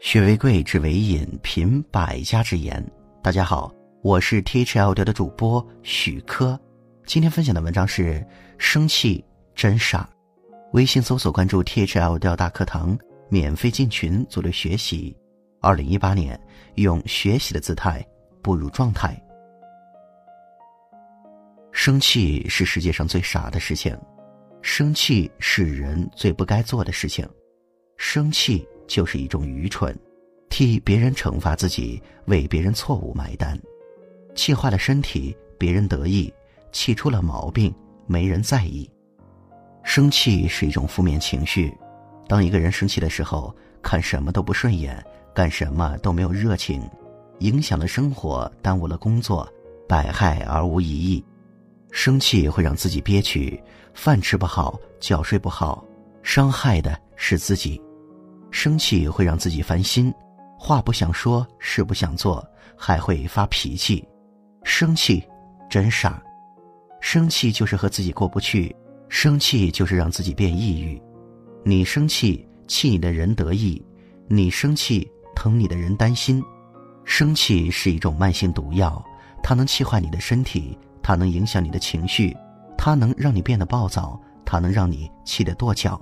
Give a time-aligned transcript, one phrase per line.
[0.00, 2.82] 学为贵，知为引，品百家之言。
[3.20, 6.58] 大家好，我是 THL 的主播许科。
[7.04, 8.24] 今天分享的文章是：
[8.58, 9.24] 生气
[9.56, 10.08] 真傻。
[10.72, 12.96] 微信搜索关注 THL 调大课堂，
[13.28, 15.16] 免费进群组队学习。
[15.60, 16.40] 二零一八年，
[16.76, 18.06] 用学习的姿态
[18.40, 19.20] 步入状态。
[21.72, 23.98] 生气是世界上最傻的事情，
[24.62, 27.28] 生气是人最不该做的事情，
[27.96, 28.64] 生气。
[28.88, 29.96] 就是一种愚蠢，
[30.48, 33.56] 替别人惩罚自己，为别人错误买单，
[34.34, 36.32] 气坏了身体，别人得意；
[36.72, 37.72] 气出了毛病，
[38.06, 38.90] 没人在意。
[39.84, 41.72] 生气是一种负面情绪，
[42.26, 46.82] 当一个人生气的时候，看什么都不顺眼，干什么都没有热情，
[47.38, 49.48] 影响了生活，耽误了工作，
[49.88, 51.24] 百害而无一益。
[51.90, 53.62] 生气会让自己憋屈，
[53.94, 55.82] 饭吃不好，觉睡不好，
[56.22, 57.80] 伤害的是自己。
[58.50, 60.12] 生气会让自己烦心，
[60.58, 62.44] 话不想说，事不想做，
[62.76, 64.06] 还会发脾气。
[64.64, 65.22] 生气
[65.70, 66.22] 真傻，
[67.00, 68.74] 生气就是和自己过不去，
[69.08, 71.00] 生气就是让自己变抑郁。
[71.64, 73.82] 你生气，气你的人得意；
[74.26, 76.42] 你生气，疼你的人担心。
[77.04, 79.02] 生气是一种慢性毒药，
[79.42, 82.36] 它能气坏你的身体，它能影响你的情绪，
[82.76, 86.00] 它能让你变得暴躁，它能让你气得跺脚。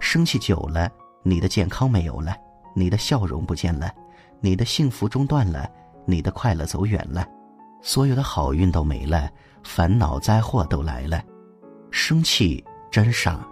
[0.00, 0.90] 生气久了。
[1.28, 2.36] 你的健康没有了，
[2.72, 3.92] 你的笑容不见了，
[4.40, 5.68] 你的幸福中断了，
[6.04, 7.26] 你的快乐走远了，
[7.82, 9.28] 所有的好运都没了，
[9.64, 11.20] 烦恼灾祸都来了。
[11.90, 13.44] 生气真傻，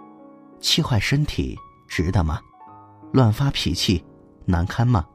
[0.61, 1.53] 气坏身体
[1.89, 2.39] 值得吗？
[3.11, 4.01] 乱发脾气
[4.45, 5.05] 难堪吗？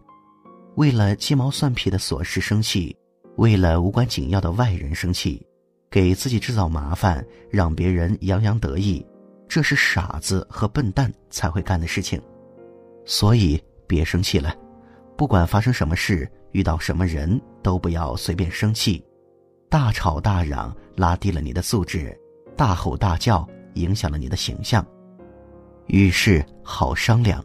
[0.75, 2.95] 为了鸡毛蒜皮的琐事生气，
[3.37, 5.43] 为了无关紧要的外人生气，
[5.91, 9.03] 给自己制造麻烦，让别人洋洋得意，
[9.49, 12.21] 这是傻子和笨蛋才会干的事情。
[13.05, 14.55] 所以别生气了，
[15.17, 19.05] 不管发生什么事，遇到什么人都不要随便生气，
[19.69, 22.19] 大吵大嚷拉低了你的素质，
[22.57, 24.85] 大吼大叫影响了你的形象。
[25.87, 27.45] 遇事好商量，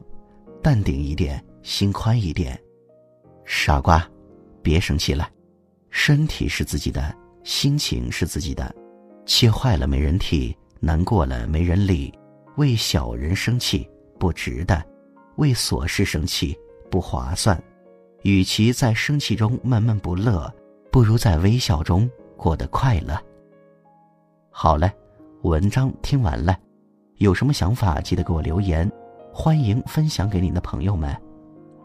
[0.62, 2.60] 淡定一点，心宽一点。
[3.44, 4.08] 傻瓜，
[4.62, 5.30] 别生气了，
[5.90, 8.76] 身体是自己的，心情是自己的，
[9.26, 12.14] 气坏了没人替，难过了没人理，
[12.58, 13.90] 为小人生气
[14.20, 14.84] 不值得。
[15.38, 16.57] 为琐事生气
[16.90, 17.62] 不划算，
[18.23, 20.53] 与其在生气中闷闷不乐，
[20.91, 23.19] 不如在微笑中过得快乐。
[24.50, 24.91] 好嘞，
[25.41, 26.57] 文章听完了，
[27.18, 28.90] 有什么想法记得给我留言，
[29.34, 31.16] 欢迎分享给你的朋友们。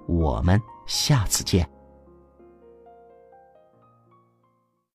[0.07, 1.69] 我们下次见。